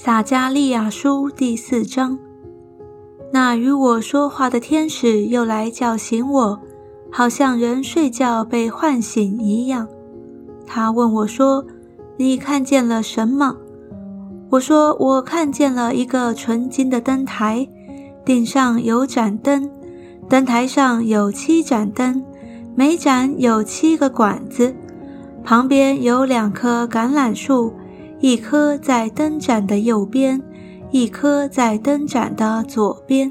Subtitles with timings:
[0.00, 2.16] 撒加利亚书第四章，
[3.32, 6.60] 那与我说话的天使又来叫醒我，
[7.10, 9.88] 好像人睡觉被唤醒一样。
[10.64, 11.64] 他问我说
[12.16, 13.56] ：“你看见了什么？”
[14.50, 17.66] 我说：“我看见了一个纯金的灯台，
[18.24, 19.68] 顶上有盏灯，
[20.28, 22.24] 灯台上有七盏灯，
[22.76, 24.76] 每盏有七个管子，
[25.42, 27.72] 旁边有两棵橄榄树。”
[28.20, 30.42] 一颗在灯盏的右边，
[30.90, 33.30] 一颗在灯盏的左边。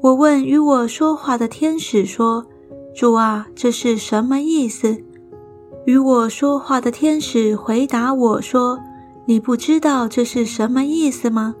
[0.00, 2.46] 我问与我说话的天使说
[2.94, 4.98] ：“主啊，这是什么意思？”
[5.86, 8.78] 与我说话的天使回答我说
[9.26, 11.56] ：“你不知道这是什么意思吗？”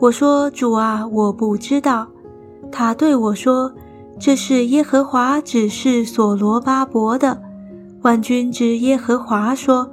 [0.00, 2.08] 我说：“主啊，我不知道。”
[2.72, 3.72] 他对我说
[4.18, 7.42] ：“这是耶和华指示所罗巴伯的。
[8.00, 9.90] 万军之耶和华说。”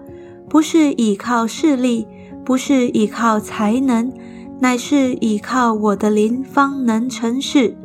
[0.50, 2.08] 不是依靠势力，
[2.44, 4.12] 不是依靠才能，
[4.60, 7.78] 乃是依靠我的灵方能成事。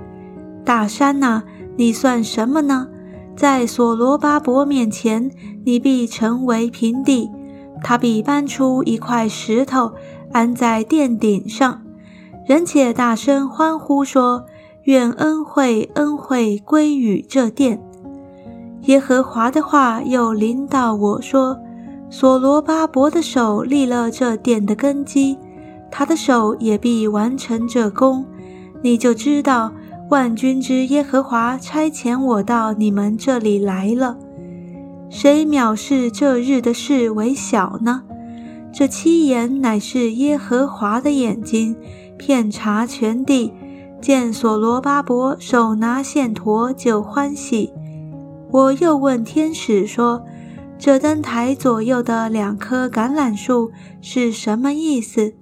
[0.64, 1.42] 大山呐，
[1.76, 2.88] 你算什么呢？
[3.36, 5.30] 在所罗巴伯面前，
[5.64, 7.30] 你必成为平地。
[7.82, 9.92] 他必搬出一块石头，
[10.32, 11.82] 安在殿顶上。
[12.46, 14.46] 人且大声欢呼说
[14.84, 17.82] ：“愿恩惠恩惠归于这殿。”
[18.86, 21.58] 耶和华的话又临到我说。
[22.16, 25.36] 所罗巴伯的手立了这殿的根基，
[25.90, 28.24] 他的手也必完成这功。
[28.82, 29.72] 你就知道
[30.10, 34.16] 万军之耶和华差遣我到你们这里来了。
[35.10, 38.04] 谁藐视这日的事为小呢？
[38.72, 41.74] 这七眼乃是耶和华的眼睛，
[42.16, 43.52] 遍察全地，
[44.00, 47.72] 见所罗巴伯手拿线砣就欢喜。
[48.52, 50.24] 我又问天使说。
[50.78, 53.72] 这灯台左右的两棵橄榄树
[54.02, 55.34] 是什么意思？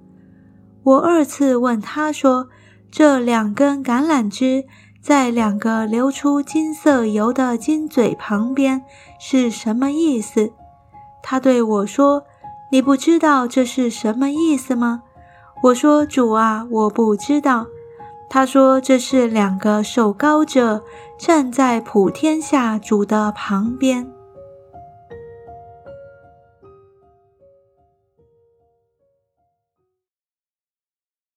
[0.83, 2.47] 我二次问他说
[2.91, 4.65] ：“这两根橄榄枝
[5.01, 8.83] 在两个流出金色油的金嘴旁边
[9.19, 10.51] 是什么意思？”
[11.21, 12.23] 他对我说
[12.71, 15.03] ：“你不知道这是什么意思吗？”
[15.63, 17.67] 我说：“主啊，我不知道。”
[18.29, 20.83] 他说：“这是两个受膏者
[21.17, 24.07] 站在普天下主的旁边。”